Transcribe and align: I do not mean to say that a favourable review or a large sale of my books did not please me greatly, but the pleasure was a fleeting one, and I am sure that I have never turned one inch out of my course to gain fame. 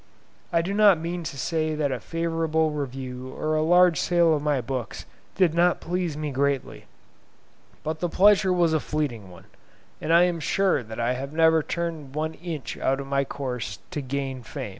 I 0.51 0.63
do 0.63 0.73
not 0.73 0.97
mean 0.99 1.23
to 1.25 1.37
say 1.37 1.75
that 1.75 1.91
a 1.91 1.99
favourable 1.99 2.71
review 2.71 3.31
or 3.37 3.53
a 3.55 3.61
large 3.61 3.99
sale 4.01 4.33
of 4.33 4.41
my 4.41 4.59
books 4.59 5.05
did 5.35 5.53
not 5.53 5.79
please 5.79 6.17
me 6.17 6.31
greatly, 6.31 6.85
but 7.83 7.99
the 7.99 8.09
pleasure 8.09 8.51
was 8.51 8.73
a 8.73 8.79
fleeting 8.79 9.29
one, 9.29 9.45
and 10.01 10.11
I 10.11 10.23
am 10.23 10.39
sure 10.39 10.81
that 10.81 10.99
I 10.99 11.13
have 11.13 11.33
never 11.33 11.61
turned 11.61 12.15
one 12.15 12.33
inch 12.33 12.79
out 12.79 12.99
of 12.99 13.05
my 13.05 13.23
course 13.23 13.77
to 13.91 14.01
gain 14.01 14.41
fame. 14.41 14.69